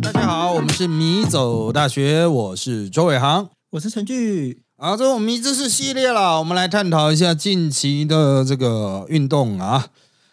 [0.00, 3.48] 大家好，我们是迷走大学，我是周伟航。
[3.70, 9.88] 我是陈俊，好，这我们迷知识系列了，我们来探讨一下近期的这个运动啊，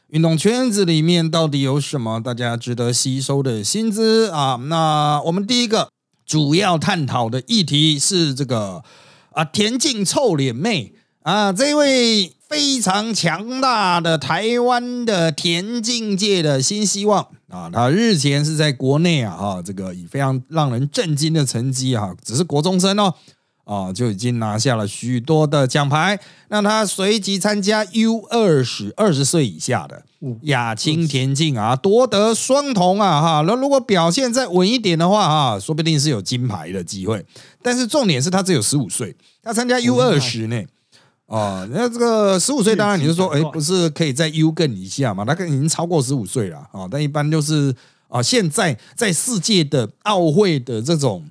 [0.09, 4.59] 运动圈子里面到底有什么大家值得吸收的薪资啊？
[4.67, 5.89] 那我们第一个
[6.23, 8.83] 主要探讨的议题是这个
[9.31, 10.93] 啊，田径臭脸妹
[11.23, 23.13] 啊，这位非常强大的台湾的田径界的新希望啊，他日前是在国内啊，哈，这个以非常让人震惊的成绩啊，只是国中生哦。
[23.65, 26.17] 啊，就已经拿下了许多的奖牌。
[26.47, 30.05] 那他随即参加 U 二十二十岁以下的
[30.43, 33.43] 亚青田径啊，夺得双铜啊哈。
[33.45, 37.25] 那如果表现再稳一点的话哈，说不定是有金牌的机会。
[37.61, 40.63] 但是重点是他只有十五岁，他参加 U 二十呢。
[41.27, 45.23] 哦，那这个十五岁，当然你是说，哎，不是可以在 U 更一下嘛？
[45.27, 46.87] 那个已经超过十五岁了啊。
[46.89, 47.73] 但一般就是
[48.07, 51.25] 啊，现在在世界的奥会的这种。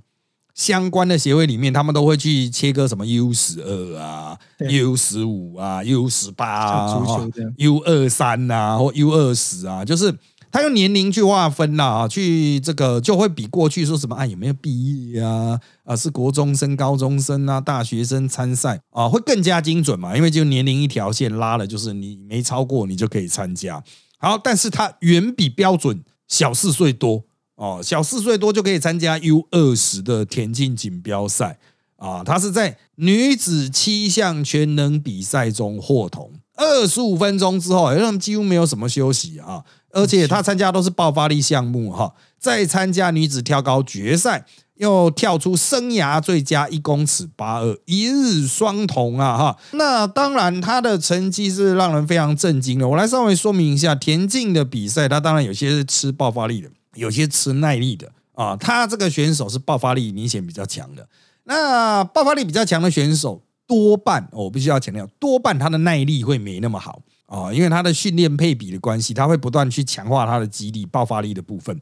[0.56, 4.38] 相关的协会里面，他们都会去切割什么 U 十二啊、
[4.70, 7.06] U 十五啊、U 十八啊、
[7.58, 10.10] U 二三啊或 U 二十啊，就是
[10.56, 23.84] 他用年龄去划分啦，去这个就会比过去说什么啊有没有毕业啊啊是国中生、高中生啊、大学生参赛啊会更加精准嘛，因为就年龄一条线拉了，就是你没超过你就可以参加。
[24.16, 27.24] 好，但是它远比标准小四岁多。
[27.56, 31.58] 哦，小四岁多就可以参加 U 二十的田径锦标赛
[31.96, 32.24] 啊！
[32.24, 39.62] 他是在女子七项全能比赛中获铜，二十五分钟之后，他们几乎没有什么休息啊！
[39.92, 44.44] 而且他参加都是爆发力项目哈，再参加女子跳高决赛，
[44.76, 49.56] 又跳出生涯最佳一公尺八二，一日双铜啊哈！
[49.72, 52.88] 那当然，他的成绩是让人非常震惊的。
[52.88, 56.68] 我来稍微说明一下，田径的比赛，他当然有些是吃爆发力的。
[56.94, 61.06] 有些吃耐力的啊，他这个选手是爆发力明显比较强的。
[61.44, 71.80] 那爆发力比较强的选手，多半我必须要强调，多半他的耐力会没那么好啊，因为他的训练配比的关系，他会不断去强化他的肌力、爆发力的部分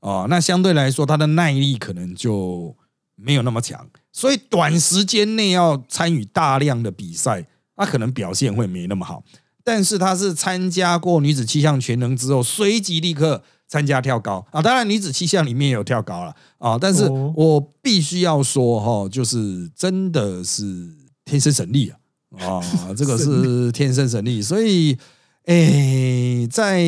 [0.00, 0.26] 啊。
[0.28, 2.74] 那相对来说，他的耐力可能就
[3.16, 7.46] 没有那么强，所以短时间内要参与大量的比赛，
[7.76, 9.24] 他可能表现会没那么好。
[9.62, 13.42] 但是他是参加过女子气象全能之后，随即立刻。
[13.66, 20.94] 参加跳高啊，当然女子气象里面有跳高了啊，但是我必须要说哈，就是真的是
[21.24, 21.98] 天生神力啊
[22.46, 22.62] 啊，
[22.96, 24.96] 这个是天生神力，所以
[25.46, 26.84] 诶，在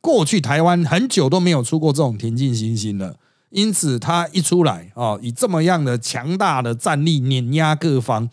[0.00, 3.16] 过去台湾很久都没有出过这种田径新星了，
[3.50, 8.28] 因此他一出来啊，以这么样的强大的战力碾压各方。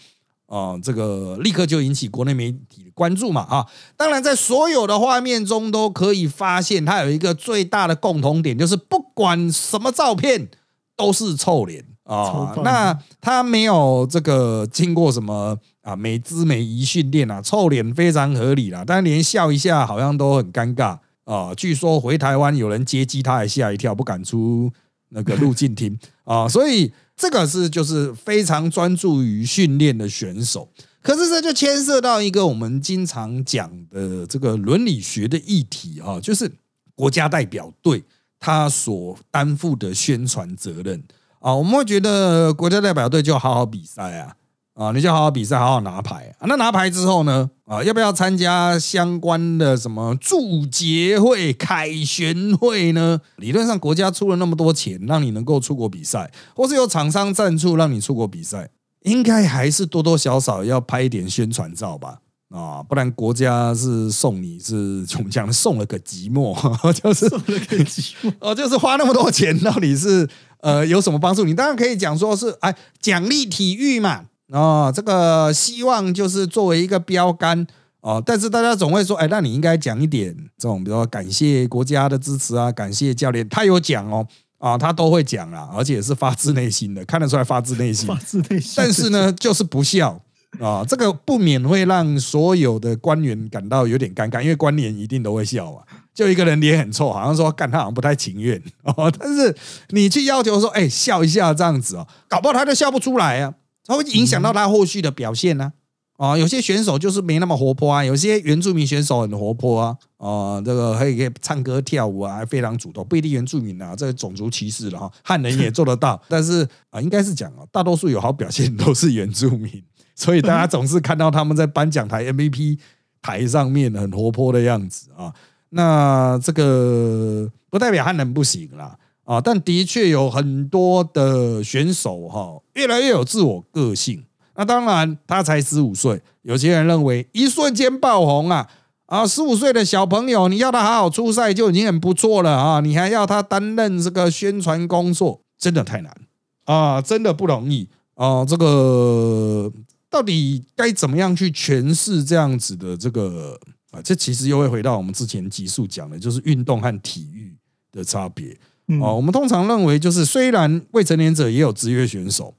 [0.48, 3.42] 啊，这个立刻就引起国内媒体的关注嘛！
[3.42, 10.48] 啊，当然，在所有的画面中都可以发现，他有一个最大的共同点，就是不管什么照片
[10.96, 12.56] 都是臭脸啊。
[12.64, 18.84] 那他没有这个经过什么啊美姿美仪训练啊，臭脸非常合理啦。
[18.88, 21.54] 但连笑一下好像都很尴尬啊。
[21.56, 24.72] 据说回台湾有人接机，他还吓一跳，不敢出
[25.10, 26.48] 那个入境厅啊。
[26.48, 26.92] 所以。
[27.20, 30.70] 这个是就是非常专注于训练的选手，
[31.02, 36.52] 可是这就牵涉到一个我们经常讲的这个伦理学的议题啊，就是
[36.94, 38.04] 国家代表队
[38.40, 41.04] 他所担负的宣传责任
[41.40, 44.34] 啊，我们会觉得国家代表队就好好比赛啊。
[44.74, 46.46] 啊，你就好好比赛，好好拿牌啊！
[46.46, 47.50] 那拿牌之后呢？
[47.66, 53.20] 啊，要不要参加相关的什么祝捷会、凯旋会呢？
[53.38, 58.70] 理论上，国家出了那么多钱，让你能够出国比赛，或是有厂商赞助让你出国比赛，
[59.02, 62.20] 应该还是多多少少要拍一点宣传照吧？
[62.50, 66.56] 啊，不然国家是送你是怎么讲送了个寂寞，
[66.94, 70.30] 就是送了个寂寞 哦，就是花那么多钱，到底是
[70.62, 71.44] 呃有什么帮助？
[71.44, 74.26] 你当然可以讲说是哎奖励体育嘛。
[74.50, 77.68] 哦，这个希望就是作为一个标杆
[78.00, 84.26] 哦，但是大家总会说，哎，那你应该讲一点这种，比如说感谢国家的支持啊，感谢教练，他有讲哦，
[84.58, 88.74] 啊，他都会讲啊，而且是发自内心的，看得出来发自内心，发自内心。
[88.78, 90.18] 但是呢，就是不笑
[90.62, 95.84] 啊，这个不免会让所有的官员感到有点尴尬，因为官员一定都会笑啊，
[96.18, 99.56] 就一个人脸很臭，好像说干他好像不太情愿 哦，但是
[99.90, 103.54] 你去要求说，哎，笑一下这样子哦，搞不好他就笑不出来啊。
[103.86, 105.74] 它会影响到他后续的表现呢？
[106.18, 113.06] 啊，有些选手就是没那么活泼啊，有些原住民选手很活泼啊，啊，这个可以可以唱歌跳舞啊，还非常主动。
[113.08, 116.20] 不一定原住民啊，这个种族歧视了哈，汉人也做得到。
[116.28, 119.84] 但是啊，应该是讲啊，大多数有好表现都是原住民，
[120.16, 122.80] 所以大家总是看到他们在颁奖台 MVP
[123.22, 125.32] 台上面很活泼的样子啊。
[125.70, 134.24] 那这个不代表他能不行啦啊，但的确有很多的选手哈，越来越有自我个性。
[134.56, 138.70] 那当然，他才十五岁，有些人认为一瞬间爆红啊
[139.08, 146.16] 啊，十五岁的小朋友，你要他好好出赛就已经很不错了啊，你还要他担任这个宣传工作，真的太难
[146.64, 148.46] 啊，真的不容易啊。
[148.46, 149.72] 这个
[150.10, 153.60] 到底该怎么样去诠释这样子的这个？
[153.98, 157.56] 啊，这其实又会回到我们之前集数讲的，就是运动和体育
[157.92, 158.56] 的差别。
[159.02, 162.54] 哦，我们通常认为，就是虽然未成年者也有职业选手，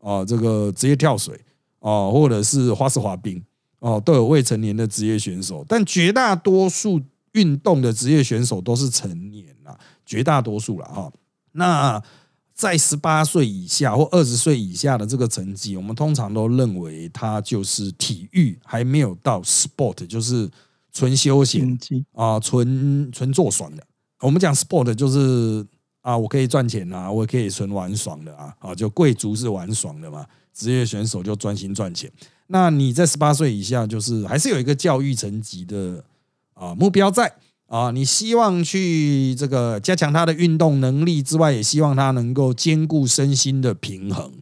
[0.00, 1.40] 哦，这个职业跳水，
[1.78, 3.42] 哦，或者是花式滑冰，
[3.78, 7.00] 哦，都有未成年的职业选手，但绝大多数
[7.32, 11.10] 运动的职业选手都是成年了，绝大多数了哈。
[11.52, 12.02] 那
[12.52, 20.50] 在十八岁以下或二十岁以下的这个成绩，我们通常都认为他就是体育，还没有到 sport，就是。
[20.92, 21.78] 纯休闲
[22.12, 23.82] 啊，纯纯做爽的。
[24.20, 25.64] 我们讲 sport 就是
[26.02, 28.54] 啊，我可以赚钱啊，我可以纯玩爽的啊。
[28.58, 32.10] 啊，就贵族是玩爽的嘛，职业选手就专心赚钱。
[32.48, 36.04] 那你在十八岁以下，就是还是有一个教育层级的
[36.54, 37.32] 啊目标在
[37.66, 37.90] 啊。
[37.92, 44.32] 你希望去这个加强他的运动能力之外，也希望他能够兼顾身心的平衡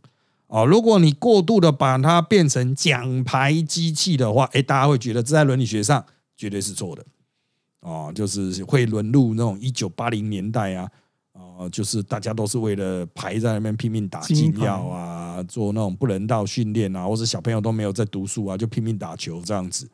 [0.48, 0.64] 啊。
[0.64, 6.04] 如果你过度的把它变成奖牌机器的话，诶，大家会觉得这在伦理学上。
[6.38, 7.04] 绝对是错的，
[7.80, 10.88] 啊，就是会沦入那种一九八零年代啊，
[11.32, 19.90] 啊，就是大家都是为了排在那边拼命打禁药啊，做那种不人道训练啊，或者小朋友都没有在读书啊，就拼命打球这样子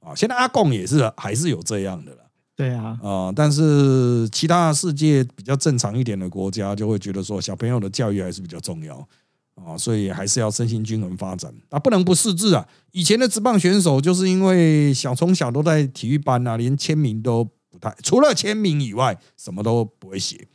[0.00, 0.14] 啊。
[0.14, 2.22] 现在阿贡也是还是有这样的了，
[2.56, 9.06] 对啊，啊，但是其他世界比较正常一点的国家就会觉得说，小朋友的教育还是比较重要。
[9.54, 12.66] 啊，所以还是要身心均衡发展啊，不能不识字啊。
[12.92, 20.48] 以前的职棒选手就是因为小从小都在体育班啊，连签名都不太，除了签名以外，什么都不会写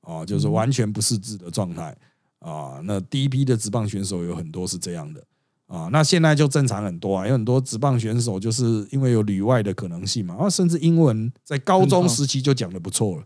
[0.00, 1.96] 啊，就是完全不识字的状态
[2.38, 2.80] 啊。
[2.84, 5.22] 那第一批的职棒选手有很多是这样的
[5.66, 13.24] 啊，那现在就正常很多啊，有很多职棒选手就是因为有旅外的可能性嘛，啊，甚至英文在高中时期就讲的不错了。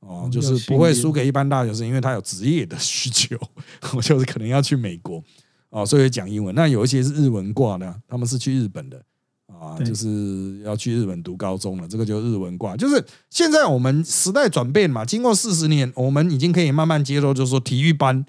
[0.00, 3.36] 哦，就是不会输给一般大学生，因为他有职业的需求，
[3.96, 5.22] 我就是可能要去美国
[5.70, 6.54] 哦，所以讲英文。
[6.54, 9.02] 那有一些是日文挂的，他们是去日本的
[9.48, 12.76] 啊，就是要去日本读高中了，这个就日文挂。
[12.76, 18.24] 就是现在我们时代转变嘛，经过四十年，我们已经可以慢慢接受，就是说体育班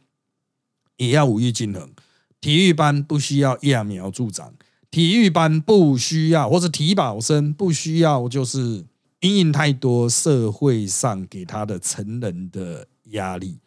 [0.98, 1.88] 也要五育均衡，
[2.42, 4.54] 体育班不需要揠苗助长，
[4.90, 8.86] 体育班不需要或者体保生不需要，就是。
[9.22, 13.60] 阴影太多，社会上给他的成人的压力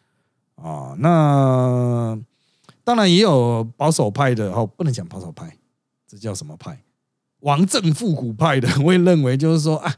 [0.55, 2.19] 啊，那
[2.83, 5.57] 当然也有保守派的哦，不能讲保守派，
[6.07, 6.81] 这叫什么派？
[7.41, 9.93] 王政复古派的， 我也认为就是说啊，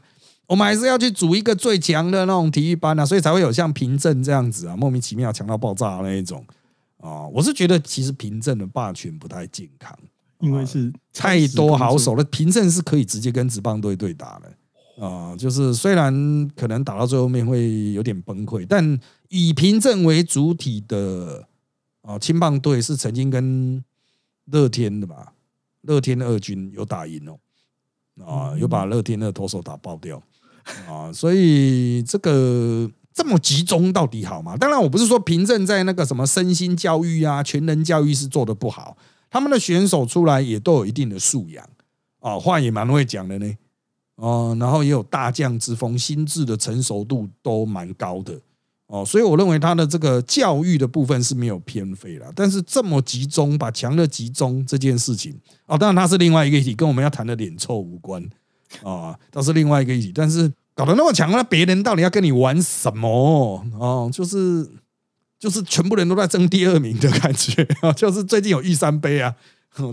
[0.46, 6.44] 我们还是要去组一个最强的那种体育班啊，所以才会有像平镇这样子啊，莫名其妙强到爆炸那一种
[6.98, 7.26] 啊。
[7.28, 9.96] 我是觉得其实平镇的霸权不太健康，
[10.40, 14.52] 因为是太多好手了，平镇是可以直接跟职棒队对打的。
[14.98, 18.98] 啊，就是虽然可能打到最后面会有点崩溃，但
[19.28, 21.46] 以平镇为主体的
[22.02, 23.84] 啊青棒队是曾经跟
[24.46, 25.32] 乐天的吧？
[25.82, 27.38] 乐天的二军有打赢哦，
[28.24, 30.22] 啊，有把乐天的投手打爆掉
[30.88, 34.56] 啊，所以这个这么集中到底好吗？
[34.56, 38.96] 当然，我不是说平镇在那个什么身心教育啊、全人教育是做的不好，
[39.28, 41.68] 他们的选手出来也都有一定的素养
[42.20, 43.56] 啊，话也蛮会讲的呢。
[44.16, 48.38] 哦，然后也有大将之风，心智的成熟度都蛮高的
[48.86, 52.32] 哦，所以我认为他的这个教育的部分是没有偏废了。
[52.34, 58.22] 但是这么集中，把强的集中这件事情，哦，当然他是另外一个议题，跟我们要谈的脸臭无关
[58.82, 60.12] 啊，倒是另外一个议题。
[60.14, 63.62] 但是搞得那么强，那别人到底要跟你玩什么？
[63.78, 64.66] 哦，就是
[65.38, 69.34] 就是全部人都在争第二名的感觉啊， 就是最近有玉山杯啊。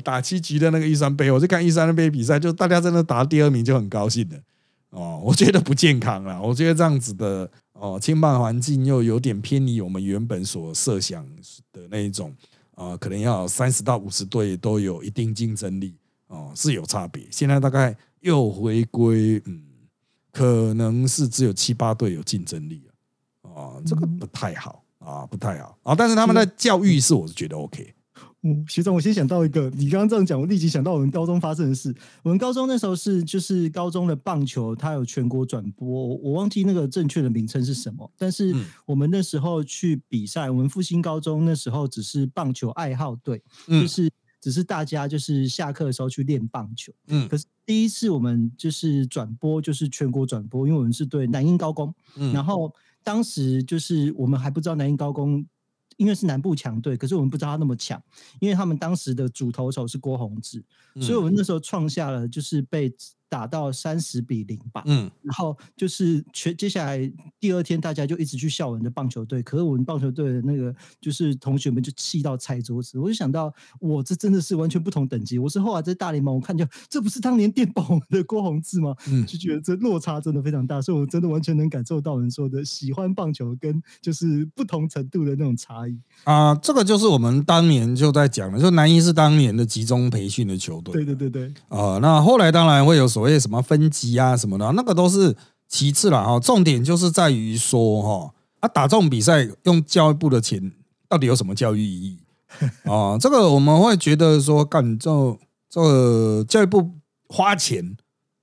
[0.04, 4.42] 打七局的那个玉山杯，我就看玉山杯比赛，就大家真的打第二名就很高兴的
[4.90, 5.22] 哦。
[5.24, 11.26] 我觉得不健康了，我觉得这样子的哦，轻棒环境又有点偏离我们原本所设想
[11.72, 12.34] 的那一种
[12.76, 15.96] 啊，可能要三十到五十队都有一定竞争力
[16.28, 17.24] 哦，是有差别。
[17.30, 19.62] 现在大概又回归，嗯，
[20.32, 25.94] 可能是只有七八队有竞争力了啊，这个不太好啊，不太好啊。
[25.94, 27.94] 但是他们的教育是我是觉得 OK。
[28.46, 31.96] 嗯，学长，我先想到一个，你刚刚这样讲，我立即想到我们高中发生的事。
[32.24, 38.12] 我们高中那时候是就是高中的棒球，它有全国转播，我忘记那个正确的名称是什么。
[38.18, 38.54] 但是
[38.86, 46.92] 我们那时候去比赛，我们复兴高中那时候只是棒球爱好队，就是只是大家就是下课的时候去练棒球。
[47.08, 52.74] 嗯，可是第一次我们就是转播，就是全国转播，因为我们是对南英高工，嗯然后
[53.06, 55.46] 当时就是我们还不知道南英高工。
[55.98, 58.02] 因为是南部强队，可是我们不知道他那么强，
[58.40, 60.64] 因为他们当时的主投手是郭宏志，
[61.02, 62.96] 所以我们那时候创下了就是被。
[63.34, 70.72] 打到三十比零吧，嗯，然后就是全接下来第二天，大家就一直去笑我们的棒球队，可是我们棒球队的那个
[71.02, 75.40] 就是同学们就气到拆桌子，我就想到，我这真的是完全不同等级。
[75.40, 78.96] 我是后来在大联盟，我看见这不是当年电报的郭宏志吗？
[79.08, 86.54] 嗯，就觉得这落差真的非常大，所以我真的完全能感受到人说的喜欢棒球跟就是不同程度的那种差异啊。
[86.54, 91.98] 这个就是我们当年就在讲的，就南一是当年的集中培训的球队，对对对对啊。
[92.00, 93.23] 那后来当然会有所。
[93.24, 95.34] 所谓什么分级啊什么的，那个都是
[95.70, 96.38] 其次了哈。
[96.42, 100.74] 重点就是在于说哈，啊打这种比赛用教育部的钱，
[101.08, 102.20] 到底有什么教育意义
[102.84, 103.16] 啊？
[103.22, 105.10] 这个我们会觉得说，干这
[105.70, 106.92] 这教育部
[107.30, 107.96] 花钱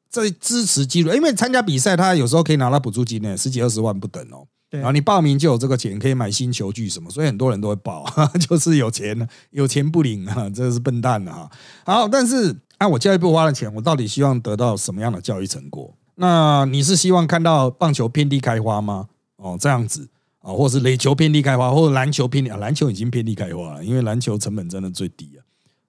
[0.08, 4.46] 在支持记录，因为参加比赛，他有时候可以拿到补助金呢，十几二十万不等哦。
[4.70, 8.06] 然后你报名就有这个钱，可以买新球具什么，所以很多人都会报，
[8.48, 11.50] 就是有钱有钱不领啊，这是笨蛋啊。
[11.84, 12.56] 好，但是。
[12.80, 15.94] 按我教育部花的钱，我到底希望得到什么样的教育成果？
[16.14, 19.08] 那你是希望看到棒球遍地开花吗？
[19.36, 20.08] 哦，这样子
[20.38, 25.40] 啊，或是垒球遍地开花，或者篮球遍地啊，篮球已经遍地开花了，因为篮球成本真的最低啊，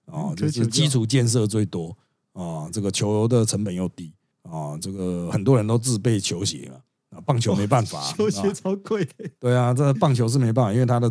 [0.04, 1.96] 哦，就是基础建设最多
[2.34, 6.80] 啊，这个球的成本又低啊，这个很多人都自备球鞋了
[7.16, 9.08] 啊，棒球没办法，球鞋超贵，
[9.40, 11.10] 对啊，这棒球是没办法，因为它的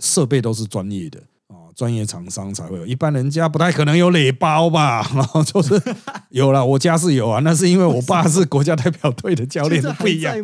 [0.00, 1.22] 设备都是专业的。
[1.74, 5.08] 专业厂商才会有，一般人家不太可能有垒包吧？
[5.14, 5.80] 然后就是
[6.30, 10.34] 有了，我家是有啊，那是因为我爸是国家代表队的教练，不一样。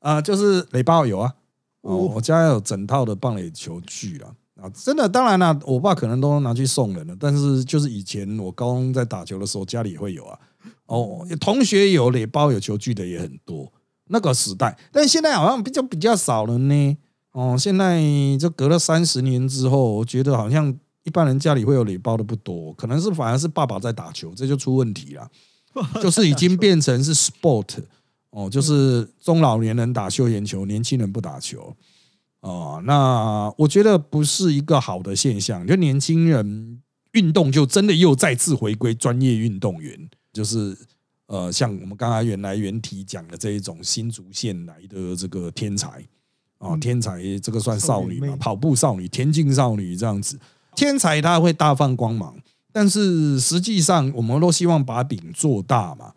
[0.00, 1.34] 啊，就是垒包有啊，
[1.82, 10.38] 哦，我家有整套的棒垒球具了啊，真的，当然了，我爸可能都拿去送人了，但是就是以前我高中在打球的时候，家里也会有啊，
[10.86, 13.70] 哦，同学有垒包有球具的也很多，
[14.08, 16.96] 那个时代，但现在好像比较比较少了呢。
[17.32, 18.02] 哦，现在
[18.38, 25.30] 就隔了三十年之后，我觉得好像一般人家里会有礼包的不多，可能是反而是爸爸在打球，这就出问题了，
[26.02, 27.78] 就是已经变成是 sport
[28.30, 31.72] 哦，就是中老年人打休闲球，年轻人不打球
[32.40, 32.82] 哦。
[32.84, 36.82] 那我觉得不是一个好的现象，就年轻人
[37.12, 40.76] 运动就真的又再次回归专业运动员，就是
[41.26, 46.04] 呃，像我们刚才原来原题讲的这一种新竹县来的这个天才。
[46.60, 48.36] 哦，天才这个算少女嘛？
[48.38, 50.38] 跑步少女、田径少女这样子，
[50.76, 52.36] 天才他会大放光芒，
[52.70, 56.12] 但是实际上我们都希望把饼做大嘛。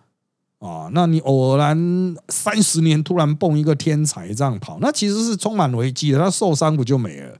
[0.59, 6.19] 啊，那你偶然三十年突然蹦一个天才这样跑，那其实是充满危机的。
[6.19, 7.37] 他受伤不就没了？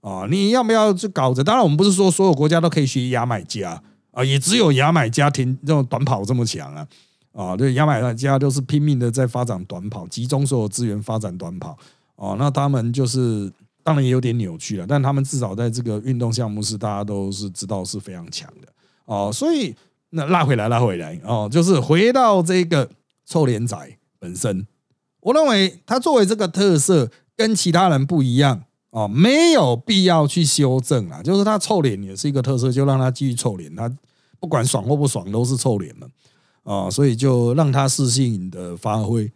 [0.00, 1.44] 啊，你要不要去搞着？
[1.44, 3.82] 当然，我们不是说所有国家都可以学牙买加
[4.12, 6.86] 啊，也只有牙买加田这种短跑这么强啊。
[7.32, 11.76] 啊，对，牙买加都是拼命的在发展短跑，集中所有资源发展短跑。
[12.16, 13.52] 哦，那他们就是
[13.82, 18.68] 当然也有点扭曲了，但他们至少在这个运动项目是大家都是知道是非常强的
[19.04, 19.74] 哦，所以
[20.10, 22.88] 那拉回来拉回来哦，就是回到这个
[23.26, 23.76] 臭脸仔
[24.18, 24.66] 本身，
[25.20, 33.92] 我认为他作为这个特色跟其他人不一样哦，没有必要去修正啊，就是他臭脸也是一个特色，就让他继续臭脸，他
[34.38, 36.06] 不管爽或不爽都是臭脸嘛，
[36.62, 39.30] 啊，所以就让他适性的发挥。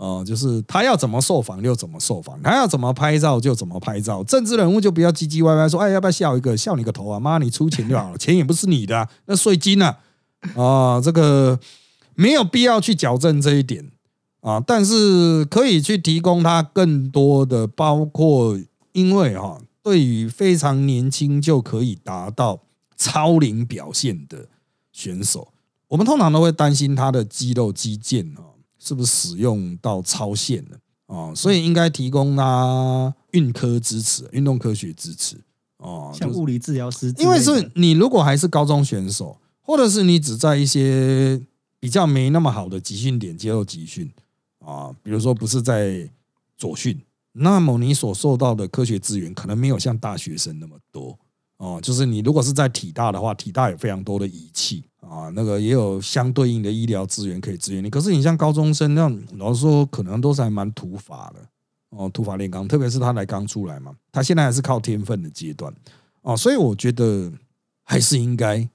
[0.00, 4.24] 哦，就是他要怎么受访就怎么受访，他要怎么拍照就怎么拍照。
[4.24, 6.56] 政治人物就不要唧唧歪歪说，哎，要不要笑一个？
[6.56, 7.20] 笑你个头啊！
[7.20, 9.96] 妈，你出钱就好了，钱也不是你的，那税金呢？
[10.56, 11.60] 啊，这个
[12.14, 13.90] 没有必要去矫正这一点
[14.40, 18.58] 啊，但是可以去提供他更多的，包括
[18.92, 22.62] 因为哈，对于非常年轻就可以达到
[22.96, 24.46] 超龄表现的
[24.92, 25.48] 选手，
[25.88, 28.48] 我们通常都会担心他的肌肉肌腱啊。
[28.82, 30.78] 是不是使用到超限了
[31.14, 31.34] 啊？
[31.34, 35.36] 所以应该提供他运科支持、运动科学支持
[35.76, 37.14] 哦，像物理治疗师。
[37.18, 41.40] 因为是你如果还是高中选手，或者是你只在一些
[41.78, 44.10] 比较没那么好的集训点接受集训
[44.60, 46.08] 啊，比如说不是在
[46.56, 46.98] 左训，
[47.32, 51.18] 那么你所受到的科学资源可能没有像大学生那么多
[51.58, 51.78] 哦。
[51.82, 54.84] 就是你如果是在体大的话，体大有非常多的仪器。
[55.00, 57.88] 啊，那个也有相对应的医疗资源可以支援你。
[57.90, 61.40] 可是你像高中生那样，老实说，可能都是还蛮土法的
[61.90, 62.68] 哦，土法炼钢。
[62.68, 65.72] 特别是他来刚出来嘛，他现在还是靠天分的阶段
[66.22, 67.32] 哦，所以我觉得
[67.82, 68.68] 还是应该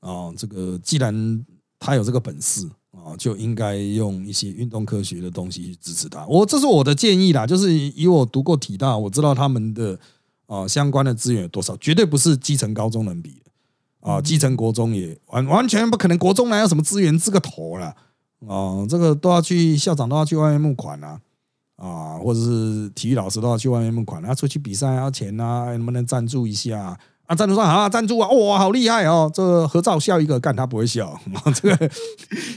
[0.00, 1.44] 啊，这个既然
[1.78, 6.24] 他有这个本事啊，就应该用一些运动科学的东西去支持他。
[6.26, 9.98] 我这是我的建议啦，就是以我读过体大，我知道他们的
[10.46, 13.41] 啊相关的资源有多少，绝对不是基层高中能比的。
[14.02, 17.94] 啊，继承国中也完完全不可能，国中哪有什么资源，这个头了
[18.40, 21.20] 哦，这个都要去校长都要去外面募款啊，
[21.76, 26.98] 啊，或者是体育老师都要去外面募款，啊，出去比赛要钱啊，能不能赞助一下？
[27.34, 29.30] 赞助商啊，赞助啊，哇，好厉害哦！
[29.32, 31.18] 这合照笑一个，干他不会笑。
[31.54, 31.90] 这个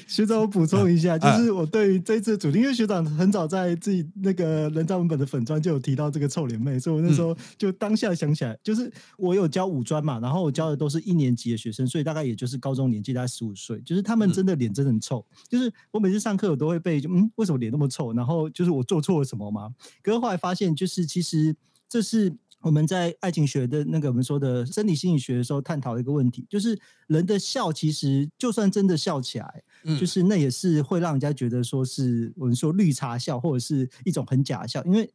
[0.07, 18.13] 学长，我补充一下，就是我对于这次主题，因为学长很早在自己那个人造文本的粉砖就有提到这个臭脸妹，所以我那时候就当下想起来，就是我有教五专嘛，然后我教的都是一年级的学生，所以大概也就是高中年纪，大概十五岁，就是他们真的脸真的很臭，就是我每次上课我都会被，嗯，为什么脸那么臭？
[18.13, 19.69] 然后就是我做错了什么吗？
[20.01, 21.55] 可是后来发现，就是其实
[21.87, 22.33] 这是。
[22.65, 29.63] 我们在爱情学的那个我们说的生理心理学的时候，探讨一个问题，就是人的笑其实就算真的笑起来，
[29.99, 35.07] 就是那也是会让人家觉得说是我们说绿茶笑，或者是一种很假笑，因为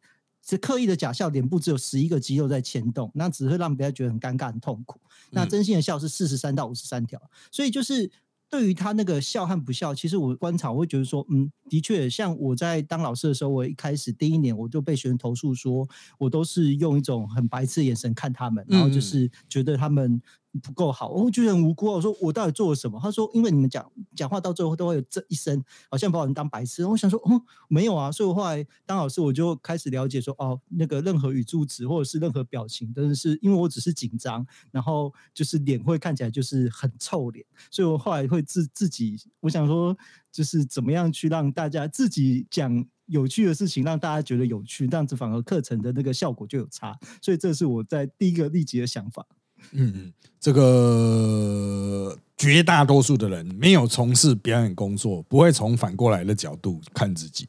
[0.47, 5.01] 是刻意的假笑，脸部只有十一个肌肉在牵动，那只会让别人觉得很尴尬、很痛苦。
[5.31, 8.13] 那真心的笑是四十三到五十三条，所以就是。
[8.51, 15.89] 对于他那个笑和不笑，其实我观察，我会觉得说，嗯，的确，像我在当老师的时候，我一开始第一年我就被学生投诉说，
[16.19, 20.21] 我都是用一种很白痴的眼神看他们，然后就是觉得他们。
[20.63, 21.87] 不够好，我觉得很无辜。
[21.87, 22.99] 我说我到底做了什么？
[23.01, 26.85] 他说因为你们讲讲话到最后都会有这一声，好像把我们当白痴。
[26.85, 28.11] 我想说，哦，没有啊。
[28.11, 37.47] 所以我后来当老师，我就开始了解说，哦，那个任何语助词或者是任何表情，都是因为我只是紧张，然后就是脸会看起来就是很臭脸。
[37.71, 39.97] 所以我后来会自自己，我想说，
[40.33, 46.99] 就是怎么样去让大家自己讲有趣的事情，让大家觉得有趣，这样子反而课程的那个效果就有差。
[47.23, 49.25] 所以这是我在第一个立即的想法。
[49.73, 57.47] 嗯嗯，这个绝大多数的人没有从事表演工作，不会从反过来的角度看自己。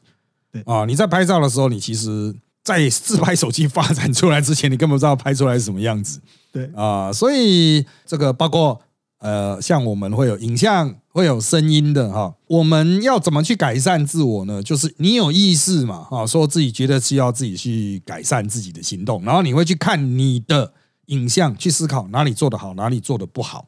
[0.52, 6.20] 对啊，你在拍照的时候，你其实，在自拍手机发展出来之前，你根本不知道拍出来是什么样子。
[6.52, 8.78] 对啊，所以这个包括
[9.18, 12.34] 呃，像我们会有影像，会有声音的哈。
[12.48, 14.62] 我们要怎么去改善自我呢？
[14.62, 20.74] 就是你有意识嘛，哈，说自己觉得需要自己去改善自己的行动，然后你会去看你的。
[21.06, 23.66] 影像去思考哪里做得好，哪里做得不好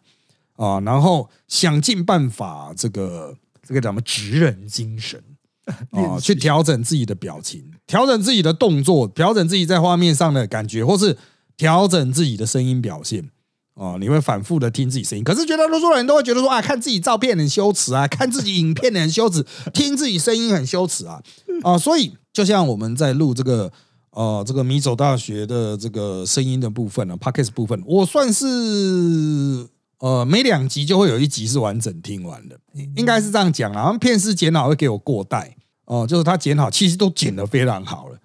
[0.56, 5.22] 啊，然后想尽办法，这个这个什么职人精神
[5.90, 11.18] 啊，去调整自己的表情，调整自己的动作，调整自己在画面上的感觉，或是
[11.56, 13.28] 调整自己的声音表现
[13.74, 13.96] 啊。
[13.98, 21.20] 你会反复的听自己声音，可是绝大多数人都会觉得说啊，看自己照片很羞耻啊，看自己影片很羞耻，听自己声音很羞耻啊
[21.62, 21.76] 啊。
[21.76, 23.72] 所以就像我们在录这个。
[24.14, 32.56] 哦，这个米走大学的这个声音的部分呢，Podcast 部分，我算是呃每两集就会有一集是完整听完的，
[32.94, 33.98] 应该是这样讲啊。
[33.98, 38.16] 片师剪好会给我过带哦，就是他剪好，其实都剪得非常好了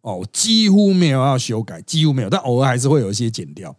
[0.00, 3.76] 哦，几乎没有要修改，几乎没有，但偶尔还是会有一些剪掉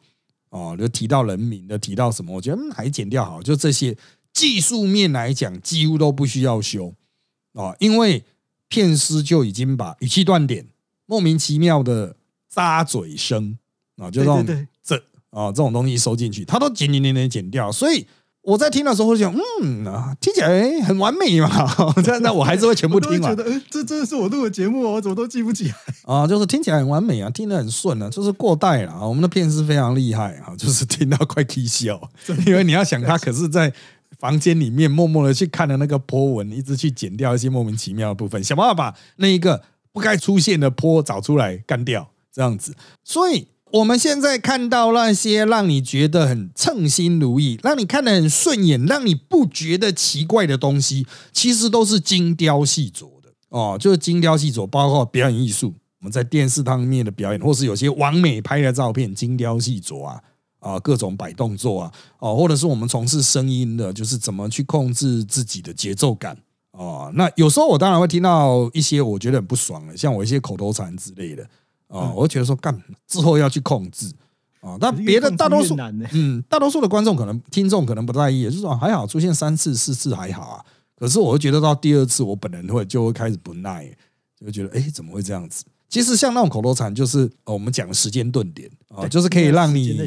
[0.52, 3.98] 哦，就提到人名的，提到什么，我觉得还剪掉好，就这些
[4.32, 6.94] 技术面来讲，几乎都不需要修
[7.54, 8.24] 哦，因为
[8.68, 10.68] 片师就已经把语气断点。
[11.06, 12.16] 莫名其妙的
[12.50, 13.58] 扎嘴声
[13.98, 14.46] 啊，就这种
[14.84, 14.96] 这
[15.30, 17.72] 啊这种东西收进去，他都剪剪剪剪剪掉。
[17.72, 18.06] 所以
[18.42, 21.50] 我在听的时候会想，嗯啊，听起来很完美嘛。
[22.06, 23.36] 那 那我还是会全部听完。
[23.70, 26.28] 这真的是我录的节目哦，我怎么都记不起来啊？
[26.28, 29.06] 就是听起来很完美啊，听得很顺啊，就是过带了啊。
[29.06, 32.00] 我们的片是非常厉害啊，就是听到快气笑，
[32.46, 33.74] 因为你要想他可是在
[34.20, 39.62] 房间里面默默的去看的那个波纹，一直去剪掉一些莫名其妙的部分，想办法把那一个。
[39.96, 42.76] 不该出现的坡找出来干掉，这样子。
[43.02, 53.78] 所以我们现在看到那些让你觉得很称心如意、让你看得很顺眼、让你不觉得奇怪的东西，其实都是精雕细琢的哦。
[53.80, 60.22] 就是精雕细琢，包括表演艺术，我们在电视上面的表演，或是有些完美拍的照片，精雕细琢啊
[60.60, 66.38] 啊，各种摆动作啊哦，或者是我们从事声音的，就是怎么去控制自己的节奏感。
[66.78, 71.42] 哦，那有时候我当然会听到一些我觉得很不爽的，像我一些口头禅之类的
[71.88, 74.12] 啊，我觉得说干之后要去控制
[74.60, 74.76] 啊。
[74.78, 75.74] 但别的大多数，
[76.12, 80.66] 嗯，大多数的观众可能听众可能不在意，就是说还好出现三次四次还好啊。
[80.98, 83.90] 可是我会觉得到第二次，我本人会就会开始不耐，
[84.38, 85.64] 就觉得哎怎么会这样子？
[85.88, 89.98] 其实像那种口头禅，就是我们讲时间顿点啊，就是可以让你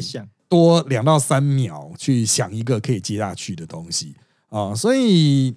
[0.47, 4.15] 多两到三秒去想一个可以接下去的东西
[4.49, 5.55] 啊，所以。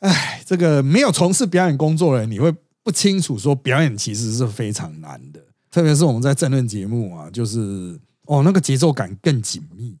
[0.00, 9.96] 哎，这个没有从事表演工作的人，你会不清楚说表演其实是非常难的，特别是我们在政论节目啊，就是哦那个节奏感更紧密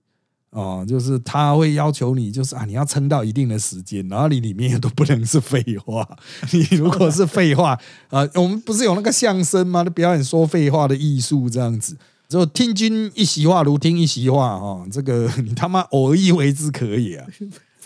[0.50, 6.08] 哦，就是他会要求你，就是啊你要撑到一定的时间，然后你里面都不能是废话，
[6.52, 9.84] 你如果是废话啊，我们不是有那个相声吗？
[9.84, 11.96] 表演说废话的艺术这样子
[12.28, 14.86] 就听君一席话，如听一席话哈。
[14.92, 17.26] 这个你 他妈偶一为之可以啊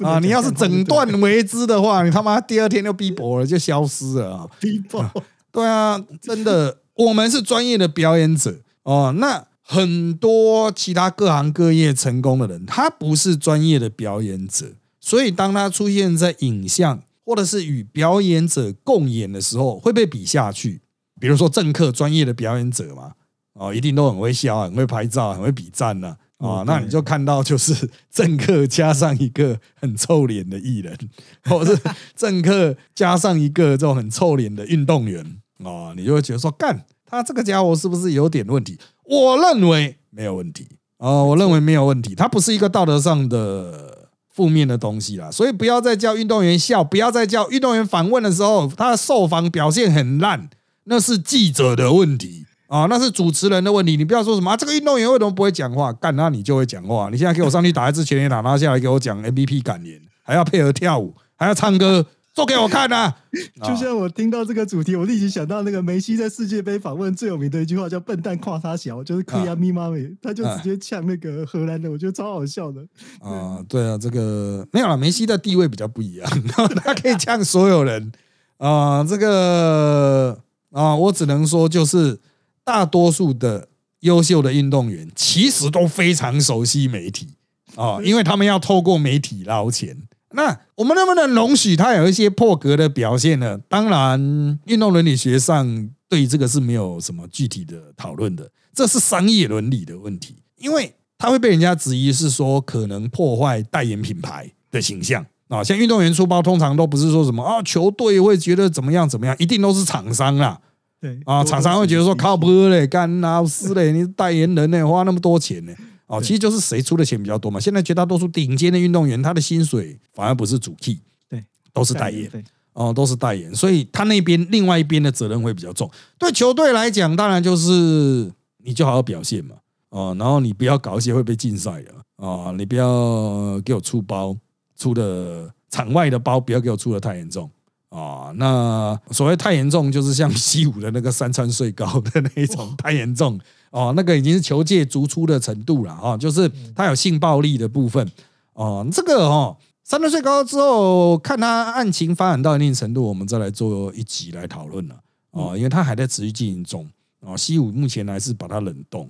[0.01, 0.19] 啊！
[0.19, 4.49] 你要是整段为之的话，你他妈第二天就逼薄了，就消失了啊！
[4.59, 5.05] 逼薄，
[5.51, 9.15] 对啊，真的，我们是专业的表演者哦。
[9.19, 20.81] 那很多其他各行各业成功的人，他不是专业的表演者，所以当他出现在影像或者是与表演者共演的时候，会被比下去。
[21.21, 23.13] 比如说政客，专业的表演者嘛。
[23.55, 26.09] 哦，一定都很会笑，很会拍照，很会比赞呢。
[26.09, 26.32] 啊，
[26.67, 30.97] 那你就看到就是政客加上一个很臭脸的艺人，
[31.45, 31.83] 或者是
[32.17, 35.25] 政客加上一个这种很臭脸的运动员
[35.59, 38.79] 哦，你就会觉得说，干他这个家伙是不是有点问题？
[39.05, 40.67] 我认为没有问题
[40.99, 45.31] 哦，我认为没有问题，他不是一个道德上的负面的东西啦。
[45.31, 50.49] 所以不要再叫运动员笑，不要再叫运动员访问的时候他的受访表现很烂，
[50.85, 52.47] 那是记者的问题。
[52.73, 55.93] 啊，那是主持人的问题，你不要说什么啊，这个运动员为什么不会讲话？
[55.93, 57.11] 干，那你就会讲话。
[57.13, 63.13] 你现在给我上去打一支全垒打，拿下来给我讲 MVP 感言，还要配合跳舞，还要唱歌，做给我看呐！
[63.63, 72.81] 就像我听到这个主题，我立即想到那个梅西在世界杯访问最有名的一句话，叫“笨蛋夸他小”，就是科亚咪妈咪，他就直接呛那个荷兰的，我觉得超好笑的。
[73.21, 76.27] 啊，对啊，这个没有了，梅西的地位比较不一样，
[76.83, 78.11] 他可以呛所有人
[78.57, 79.05] 啊。
[79.05, 80.39] 这个
[80.71, 82.19] 啊，我只能说就是。
[82.65, 83.69] 大多数的
[84.01, 87.29] 优秀的运动员其实都非常熟悉媒体
[87.77, 89.97] 啊，因为他们要透过媒体捞钱。
[90.35, 93.59] 那我们能不能容许他有一些破格的表现呢？
[93.69, 105.63] 当然，运动伦理学上对这个是没有什么具体的讨论的，这是商业伦理的问题，因为他会被人家质疑是说可能破坏代言品牌的形象啊。
[105.63, 110.59] 像运动员出包，通常都不是说什么啊，球队会觉得怎么样怎么样，一定都是厂商啦。
[111.03, 115.75] 对啊，厂商会觉得说靠谱嘞，干老师嘞，你代言人嘞，花那么多钱呢？
[116.07, 117.59] 哦，其实就是谁出的钱比较多嘛。
[117.59, 122.31] 现在绝大多数顶尖的运动员，他的薪水反而不是主 key，对，都是代言，
[122.75, 125.91] 哦，都是代言，所以他那边另外一边的责任会比较重。
[126.19, 129.57] 对球队来讲，当然就是你就好好表现嘛，
[129.89, 131.93] 哦，然后你不要搞一些会被禁赛的
[132.25, 134.37] 啊，你不要给我出包，
[134.79, 137.51] 出的场外的包不要给我出的太严重。
[137.93, 143.39] 啊，那所谓太严重，就是像西武的那个三川税高的那一种太严重
[143.71, 148.11] 哦，那个已经是球界逐出的程度了啊，就是他有性暴力的部分
[148.55, 154.97] 哦，这个哦，三川税高之后，看他案情发展到一定程度，我们再来做一集来讨论了
[155.33, 156.89] 哦，因为他还在持续进行中
[157.21, 159.07] 啊，西武目前还是把它冷冻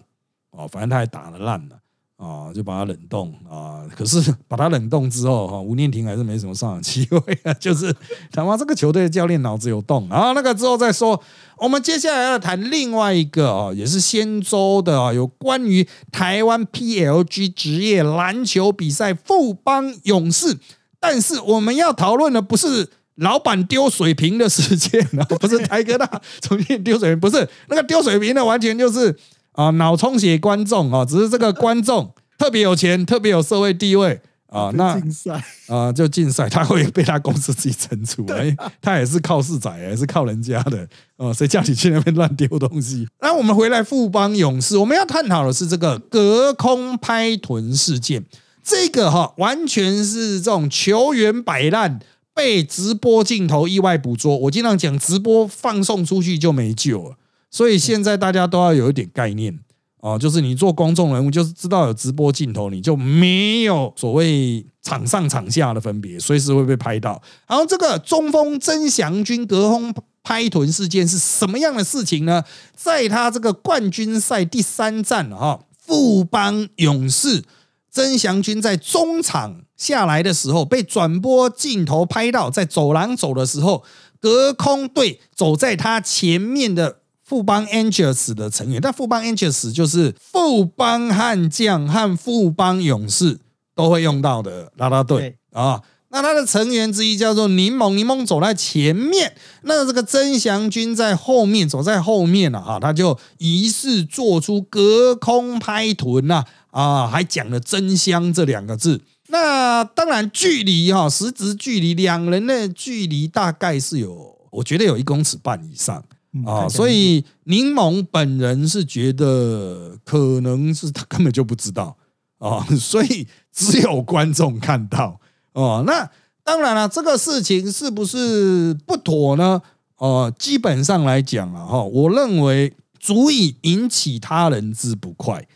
[0.51, 1.77] 哦，反正他还打得烂了。
[2.23, 3.83] 啊，就把它冷冻啊！
[3.97, 7.53] 可是 把它冷冻之后，哈，吴念婷还是没什么上场机会啊。
[7.59, 7.93] 就是
[8.31, 10.31] 他妈这个球队的教练脑子有洞啊！
[10.33, 11.21] 那个之后再说。
[11.59, 20.59] 我们接下来要谈另外一个啊，也是仙州的啊，有关于台湾 PLG 职业篮球比赛富邦勇士。
[21.01, 29.19] 但是我们要讨论的不是老板丢水瓶的事件啊， 不是台哥大重新丢水瓶，不是那个丢水瓶的，完全就是。
[29.53, 34.71] 啊，脑充血观众啊，只是这个观众 特别有钱，特别有社会地位啊。
[34.75, 38.27] 那竞赛啊，就竞赛，他会被他公司自己惩处。
[38.33, 40.89] 哎，他也是靠市仔，也是靠人家的。
[41.17, 43.07] 哦，谁叫你去那边乱丢东西？
[43.21, 48.25] 那我们回来富邦勇士，我们要探讨的是这个隔空拍臀事件。
[48.65, 51.99] 这个哈，完全是这种球员摆烂
[52.33, 54.37] 被直播镜头意外捕捉。
[54.39, 57.17] 我经常讲，直播放送出去就没救了。
[57.53, 59.57] 所以现在大家都要有一点概念
[60.01, 67.23] 哦，就是你做公众人物，就是知道有直播镜头，你就没有所谓场上场下的分别，随时会被拍到。
[67.47, 72.43] 然后这个中锋曾祥军隔空拍臀事件是什么样的事情呢？
[72.75, 77.45] 在他这个冠军赛第三战哈，富邦勇士
[77.91, 83.85] 曾祥军在中场下来的时候，被转播镜头拍到，在走廊走的时候，
[84.19, 87.02] 隔空对走在他前面的。
[87.33, 93.39] 富邦 Angels 的成员，但富邦 Angels 就是富邦悍将和富邦勇士
[93.75, 95.81] 都会用到的啦啦队啊。
[96.11, 102.79] 那他的成员之一叫做柠檬，柠檬走在前面，那这个曾祥军在后面，走在后面了啊。
[102.79, 109.01] 他就疑似做出隔空拍臀呐啊，还讲了“真香”这两个字。
[109.29, 116.05] 那当然，距离哈，实质距离两人的距离大概是有，我觉得有一公尺半以上。
[116.47, 121.97] 啊，所以柠檬本人是觉得可能是他根本就不知道
[122.39, 125.21] 啊， 所以只有观众看到
[125.53, 125.85] 哦。
[125.87, 126.11] 那
[126.43, 129.61] 当然了，这个事情是不是不妥呢？
[129.97, 135.47] 哦，基本上来讲啊，哈，我认为足以引起他人之不快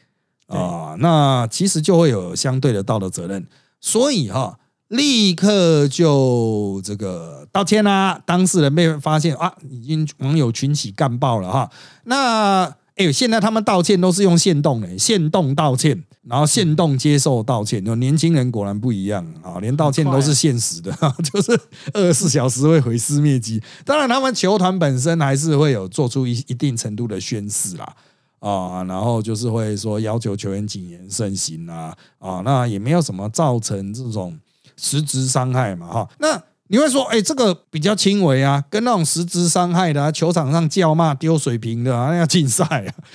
[0.47, 3.47] 啊，那其实就会有相对的道德责任。
[3.81, 8.21] 所以哈，立刻就这个道歉啦。
[8.25, 11.71] 当事人被发现啊，已经网友群起干爆了哈。
[12.05, 17.85] 那哎，现在他们道歉都是用现动的，线动道歉，然后现动接受道歉。
[17.85, 20.91] 有年轻人果然不一样啊，连道歉都是现实的，
[21.31, 21.61] 就是
[21.93, 23.63] 二十四小时会毁尸灭迹。
[23.85, 27.95] 当然，他们球团本身还是会有做出一一定程度的宣誓啦
[28.39, 34.39] 啊，然后就是会说要求球员谨言慎行啊啊，那也没有什么造成这种
[34.77, 36.43] 实质伤害嘛哈那。
[36.69, 42.65] 你会说，哎，这个比较轻微啊，跟那种实质伤害的球场上叫骂、丢水瓶的啊，要禁赛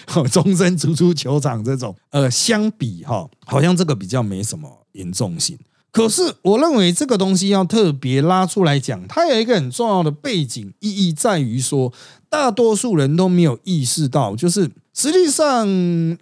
[0.06, 5.60] 啊， 终身逐出球场这种，呃，相比哈，好像这个比较没什么严重性。
[5.92, 11.92] 可是我认为这个东西要特别拉出来讲，它有一个很重要的背景意义，在于说，
[12.30, 15.68] 大多数人都没有意识到，就是实际上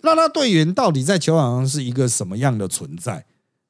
[0.01, 3.23] 拉拉队员到底在球场上是一个什么样的存在。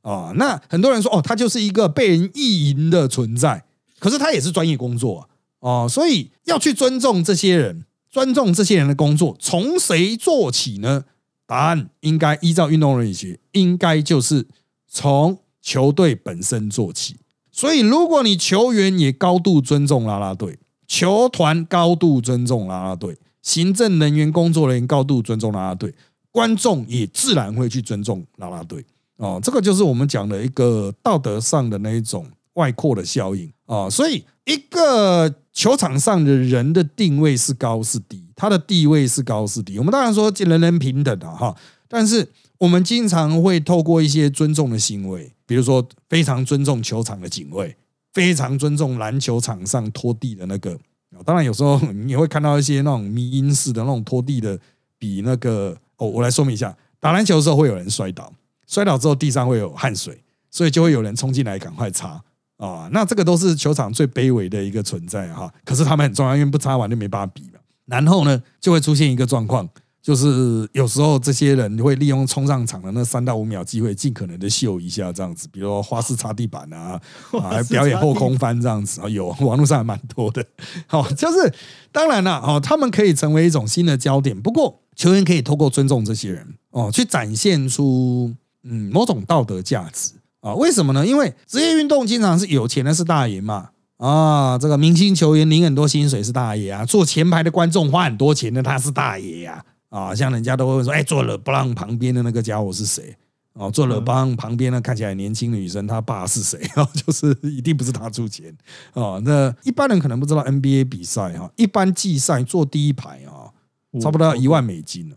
[0.10, 3.66] 啊，那很多人说哦，他就是一个被人意淫的存在，
[4.00, 11.06] 可是他也是专业工作哦，所以要去尊重这些人，尊重这些人的工作，从谁做起呢？
[11.46, 14.48] 答案应该依照运动伦理学，应该就是
[14.88, 17.18] 从球队本身做起。
[17.52, 25.94] 所以，如果你球员也高度尊重啦啦队，球团高度尊重啦啦队，行政人员、工作人员高度尊重啦啦队，
[26.32, 28.86] 观众也自然会去尊重啦啦队。
[29.20, 39.78] 哦，这个就是我们讲的一个道德上的那一种外扩的效应啊，所以一个球场上的人的定位是高是低，他的地位是高是低。
[39.78, 41.54] 我们当然说人人平等的哈，
[41.90, 42.26] 但是
[42.58, 47.76] 我们经常会透过一些尊重的行为，比如说非常尊重球场的警卫，
[48.14, 50.78] 非常尊重篮球场上拖地的那个。
[51.26, 54.58] 当然有时候你会看到一些那种迷因式的那种拖地的，
[54.98, 58.32] 比那个哦，我来说明一下，打篮球的时候会有人摔倒。
[58.70, 62.22] 摔倒之后，地上会有汗水，所以就会有人冲进来赶快擦
[62.58, 62.88] 啊。
[62.94, 65.52] 那这个都是球场最卑微的一个存在哈。
[65.66, 67.60] 可是他们很重要，因为不擦完就没办法比了。
[67.86, 69.68] 然后呢，就会出现一个状况，
[70.04, 77.02] 就是有时候这些人会利用冲上场的那三到五秒机会，尽可能的秀一下这样子，比如说花式擦地板啊，
[77.42, 80.46] 啊，表演后空翻这样子啊，有网络上还蛮多的。
[80.86, 81.52] 好，就是
[81.92, 84.40] 当然了，哦，他们可以成为一种新的焦点。
[84.40, 88.36] 不过球员可以透过尊重这些人哦，去展现出。
[88.64, 90.54] 嗯，某种道德价值啊？
[90.54, 91.06] 为什么呢？
[91.06, 103.16] 因为职业运动经常是有钱的是大爷嘛啊，这个明星球员领很多薪水是大爷啊，坐前排的观众花很多钱的他是大爷呀啊，像人家都会说，哎，坐了布朗旁边的那个家伙是谁？
[103.54, 106.60] 哦，坐了布朗旁边的看起来年轻的女生，她爸是谁？
[106.76, 108.56] 哦， 就是一定不是他出钱
[108.94, 109.22] 哦。
[109.26, 113.52] 那一般人可能不知道 NBA 比赛哈，一般季赛坐第一排啊，
[114.00, 115.16] 差不多要一万美金了。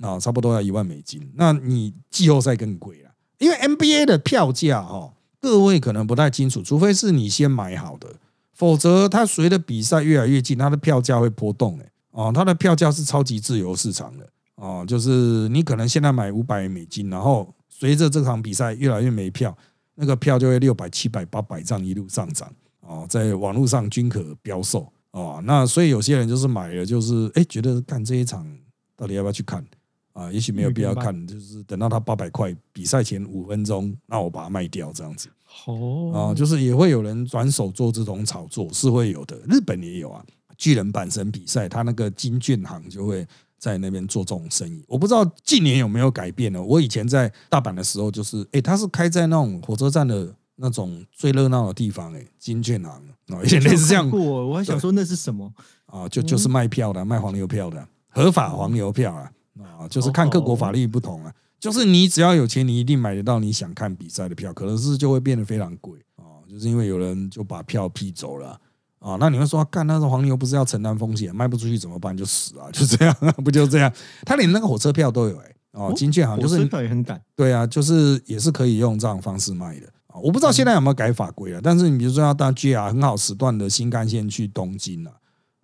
[0.00, 1.30] 啊，差不多要一万美金。
[1.34, 8.08] 那你季后赛更贵了，因为 NBA 的票价哈，各位可能不太清楚，除非是你先买好的，
[8.52, 11.78] 否则它随着比赛越来越近，它的票价会波动。
[12.10, 19.56] 哦，它的票价是超级自由市场的哦，就是你可能现在买五百美金，然后随着这场比赛越来越没票，
[19.96, 22.48] 那个票就会六百、七百、八百这样一路上涨
[22.82, 25.42] 哦，在网络上均可标售哦。
[25.44, 28.46] 那所以有些人就是买了，就是哎觉得干这一场。
[28.96, 29.64] 到底要不要去看
[30.12, 30.30] 啊？
[30.32, 35.28] 也许没有必要看，就是等到他八百块比赛前五分钟，那我把它卖掉这样子。
[35.66, 39.36] 哦，啊，就是也会有人转手做这种炒作，是会有的。
[39.48, 40.24] 日本也有啊，
[40.56, 43.26] 巨人阪神比赛，他那个金券行就会
[43.56, 44.84] 在那边做这种生意。
[44.88, 46.60] 我不知道近年有没有改变呢？
[46.62, 52.90] 我以前在大阪的时候，就是哎，他是开在那种火车站的那种最热闹的地方，哎，金券行
[53.28, 54.10] 啊，以前类似这样。
[54.10, 55.52] 过，我还想说那是什么
[55.86, 56.08] 啊？
[56.08, 57.86] 就就是卖票的，卖黄牛票的。
[58.14, 68.58] 合法黄牛票啊啊，就是看各国法律不同啊，就是你只要有钱，你一定买得到你想看比赛的票，可能是就会变得非常贵啊，就是因为有人就把票批走了
[68.98, 69.16] 啊。
[69.18, 72.16] 那你会说，干那种黄牛不是要承担风险，卖不出去怎么办？
[72.16, 73.92] 就死啊， 就这样，不就这样？
[74.24, 80.20] 他连那个火车票都有哎哦，金券好像就是票也很敢，对啊，就是也是可以用这样方式卖的啊。
[80.22, 85.12] 我不知道现在有没有改法规啊，但是你比如说要搭 JR 很好时段的新干线去东京啊。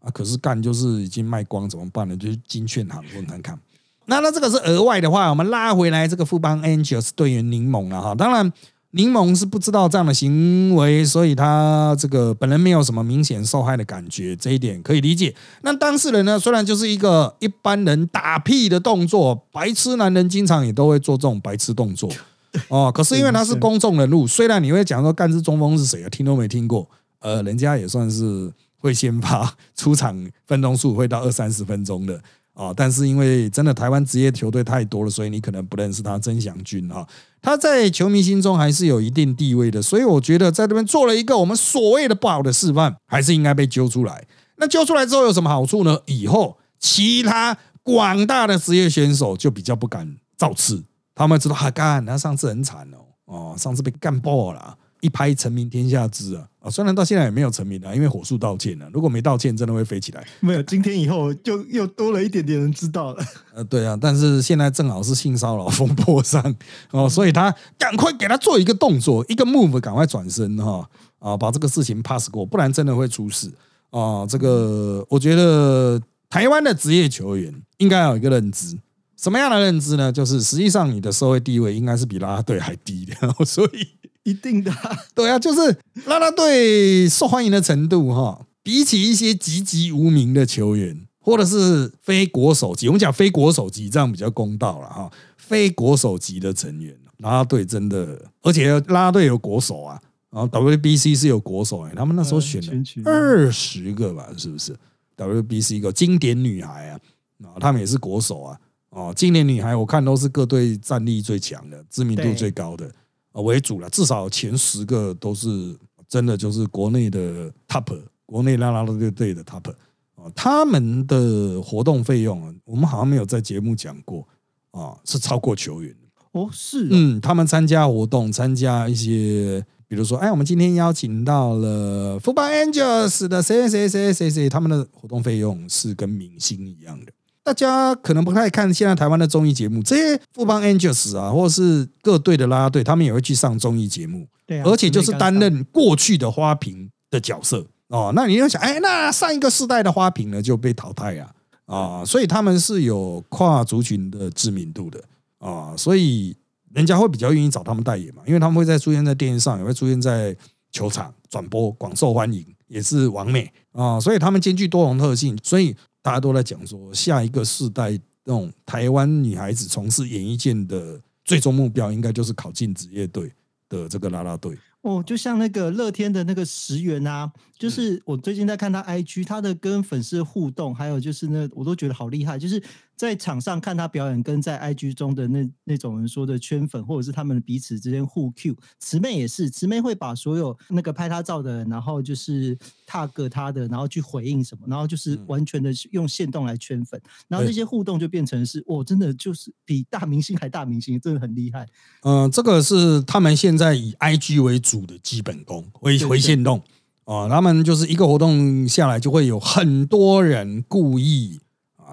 [0.00, 2.16] 啊，可是干就是已经卖光，怎么办呢？
[2.16, 3.58] 就是金券行问看看。
[4.06, 8.12] 那那这个是额外的话，我们拉回来这个富邦 Angels 队员柠檬了哈。
[8.12, 8.52] 当然，
[8.92, 15.32] 柠檬是不知道这样的行为，所以他这个本人没有什么明显受害的感觉，这一点可以理解。
[15.62, 22.10] 那当事人呢，虽然就是一个一般人打屁的动作，白痴男人经常也都会做这种白痴动作
[22.66, 22.90] 哦。
[22.92, 26.88] 可是因为他是公众人物，虽然你会讲说干支中锋是谁啊，听都没听过，
[27.20, 28.50] 呃，人家也算是。
[28.80, 32.20] 会先发出场分钟数会到二三十分钟的
[32.54, 37.06] 啊，但是因为真的台湾职业球队太多了，所以你可能不认识他曾祥军啊。
[37.40, 44.26] 他在球迷心中还是有一定地位的，所以我觉得在这边做了一个我们所谓的不好的示范，还是应该被揪出来。
[44.56, 45.98] 那揪出来之后有什么好处呢？
[46.06, 50.82] 以后其他广大的职业选手就比较不敢造次，
[51.14, 54.76] 他们知道哈干，他上次很惨哦，哦，上次被干爆了。
[55.00, 56.70] 一拍成名天下知啊啊！
[56.70, 58.88] 虽然到现在也没有成名啊，因为火速道歉了。
[58.92, 60.26] 如果没道歉，真的会飞起来。
[60.40, 63.24] 没有，今天以后就又多了一点点人知道了。
[63.54, 66.54] 呃，对啊，但是现在正好是性骚扰风波上
[66.90, 70.86] 哦，所以他赶快给他做一个动作，一个 move，赶快转身哈
[71.18, 73.50] 啊，把这个事情 pass 过，不然真的会出事
[73.90, 74.26] 啊。
[74.26, 78.78] 这个我觉得台湾的职业球员应该有一个认知，
[79.16, 80.12] 什么样的认知呢？
[80.12, 83.14] 就是实际上你的社会地位应该是比拉拉队还低的，
[83.46, 83.99] 所以。
[84.24, 84.72] 一定的，
[85.14, 95.10] 对啊，就是拉拉队受欢迎的程度哈，比起一些籍籍无名的球员，或者是非国手级，我们讲非国手级这样比较公道了哈。
[95.36, 102.72] 非国手级的成员，拉拉队真的，而且拉拉队有国手啊，然后 WBC 是有国手哎，他们那时候选了
[103.04, 104.76] 二十个吧，是不是
[105.16, 107.00] ？WBC 一个经典女孩啊，
[107.44, 108.58] 啊，他们也是国手啊，
[108.90, 112.88] 哦，经典女孩我看都是各队战力最强的，知名度最高的。
[113.32, 115.76] 为主了，至少前十个都是
[116.08, 119.70] 真的，就是国内的 top，国内拉拉队队的 top
[120.16, 124.26] 啊，他们的活动费用啊，我们好像没有在节目讲过
[124.72, 125.94] 啊，是超过球员
[126.32, 137.12] 哦，是，嗯，他们参加活动，参加一些，比如说，哎，我们今天邀请到了 Full Angel's 的谁谁谁谁谁，他们的活动费用是跟明星一样的。
[137.42, 148.12] 大家可能不太看现在台湾的综艺节目，这些富邦 Angels 啊，或者是各队的啦啦队，他们也会去上综艺节目，对，而且就是担任过去的花瓶的角色哦。
[148.14, 151.32] 那你要想，哎，那上一个世代的花瓶呢就被淘汰啊
[151.64, 155.02] 啊，所以他们是有跨族群的知名度的
[155.38, 156.36] 啊，所以
[156.74, 160.36] 人家会比较愿意找他们代言嘛，因为他们会在出现在电视上，也会出现在
[160.70, 165.74] 球场转播，广受欢迎，也是完美啊，所以他们兼具多重特性，所以。
[166.02, 167.90] 大家都在讲说，下一个世代
[168.24, 173.32] 那种台湾女孩子从事演艺界的最终目标，应该就是考进职业队
[173.68, 174.56] 的这个啦啦队。
[174.82, 182.62] 哦，就像那个乐天的那个石原啊，就是我最近在看他 IG，他的跟粉丝互动，还有就是那我都觉得好厉害，就是。
[183.00, 192.54] 在场上看他表演，跟在 IG 中的那那种人说的圈粉，或者是他们彼此之间互 Q，慈妹也是，慈妹会把所有那个拍他照的人，然后就是
[192.86, 201.66] tag 他的，然后去回应什么，然后就是完全的用线动来圈粉，然后这些互动就变成是，哦，真的就是比大明星还大明星，真的很厉害。
[202.02, 206.62] 嗯，这个是他们现在以 IG 为主的基本功，回回线动。
[207.04, 211.40] 啊，他们就是一个活动下来就会有很多人故意。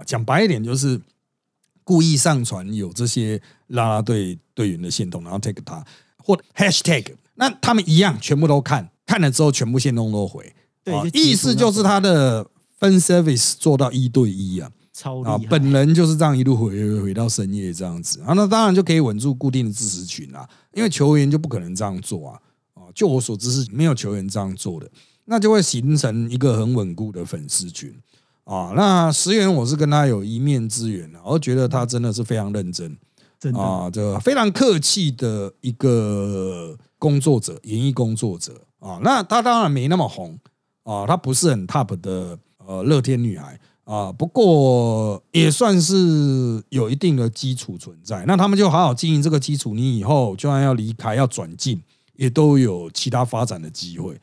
[0.06, 1.00] 讲白一点，就是
[1.84, 5.84] 故意上传有这些拉拉队队员的线动，然后 take 他
[6.18, 10.54] 或 hashtag，那他们一样全部都看，看了之后全部线动都回。
[10.84, 15.38] 对，意思就是他的分 service 做到一对一啊，超啊。
[15.50, 22.40] 本人就是这样一路回回到深夜这样子啊，那当然就可以稳住固定的支持群啊，因为球员就不可能这样做啊。
[22.74, 24.90] 啊，就我所知是没有球员这样做的，
[25.26, 27.94] 那就会形成一个很稳固的粉丝群。
[28.48, 32.98] 啊，那石原我是跟他有一面之缘的，我觉得他真的是非常认真，
[33.38, 39.02] 真的啊，这个非常客气的一个工作者，演艺工作者啊。
[39.04, 40.40] 那他当然没那么红
[40.84, 48.24] 啊，他不是很 top 的呃乐天女孩啊，不过也算是有一定的基础存在。
[48.26, 51.82] 那他们就好好经营这个基础，你以后就算要离开要转进，
[52.16, 54.18] 也都有其他发展的机会。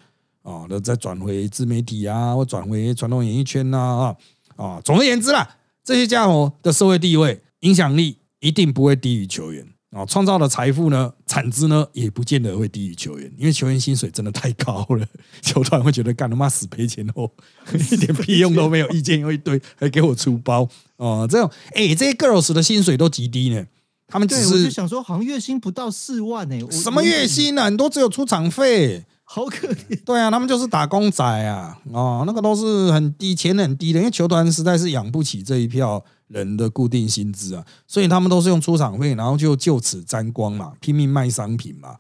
[0.44, 4.16] 啊，那再转回自媒体啊，或转回传统演艺圈呐，啊
[4.57, 15.07] 啊，总而言之啦，这些家伙的社会地位、影响力一定不会低于球员啊，创造的财富呢、产值呢，也不见得会低于球员，因为球员薪水真的太高了，
[15.40, 17.30] 球团会觉得干他妈死赔钱哦，
[17.72, 23.64] 一点屁用都没有，意见又一堆，还给我出包哦，这种哎，这些 girls 的薪水都极低呢，
[24.07, 27.64] 他们只是想说，好像月薪不到四万呢，什么月薪呢？
[27.64, 29.06] 很多只有出场费。
[29.35, 41.96] 好可怜，对啊，他们就是打工仔啊，哦，那个都是很低钱很低的，因为球团实在是养不起这一票人的固定薪资啊，所以他们都是用出场费，然后就就此沾光嘛，拼命卖商品嘛，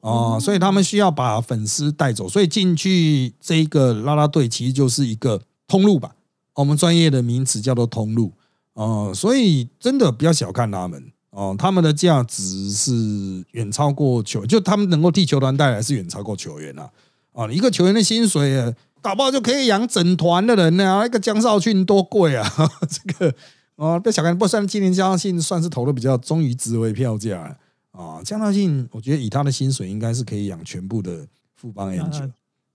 [0.00, 6.14] 哦，所以他们需要把粉丝带走，所以进去这个拉拉队其实就是一个通路吧，
[6.54, 8.32] 我们专业的名词叫做通路，
[8.74, 11.10] 哦，所以真的不要小看他们。
[11.36, 16.88] 哦，他们的价值是远超过球，就他们能够替球团带来是远超过球员啊！
[17.32, 21.00] 啊，一个球员的薪水，搞不好就可以养整团的人呢。
[21.02, 22.50] 那个江少庆多贵啊！
[22.88, 23.34] 这个
[23.74, 27.54] 哦，被小看，不算今年江道信算是投的比较忠于职位票价
[27.92, 28.22] 啊。
[28.24, 31.94] 江道信，我觉得以他的薪水，应该是可以养全部的富邦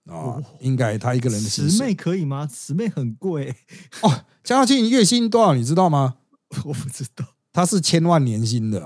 [0.06, 1.78] 啊，应该他一个人的薪水。
[1.78, 2.46] 姊妹可以吗？
[2.46, 3.56] 姊妹很贵
[4.02, 4.22] 哦。
[4.44, 5.56] 江道信月薪多少？
[5.56, 6.18] 你知道吗？
[6.66, 8.80] 我不知道，他是千万年薪的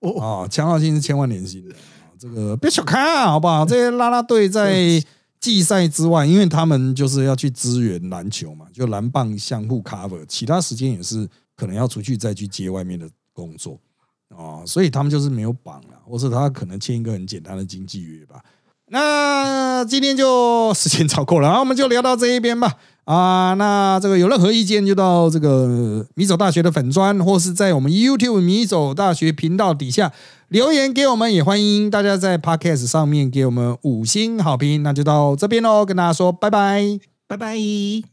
[0.00, 0.20] 哦。
[0.20, 3.64] 啊，江道信是千万年薪的啊，这个别小看，好不好？
[3.64, 5.02] 这些拉拉队在。
[5.42, 13.76] 季赛之外，因为他们就是要去支援篮球嘛，就篮棒相互 cover，其他时间也是可能要出去再去接外面的工作
[14.28, 18.40] 哦，所以他们就是没有绑了，或是他可能签一个很简单的经纪约吧。
[18.86, 22.76] 那今天就时间超过了，然后我们就聊到这一边吧。
[23.04, 30.12] 啊，那这个有任何意见就到这个米走大学的粉砖，或是在我们 YouTube 米走大学频道底下
[30.48, 34.82] 留言给我们，也欢迎大家在 Podcast 上面给我们五星好评。
[34.82, 38.11] 那就到这边喽，跟大家说拜拜，拜拜。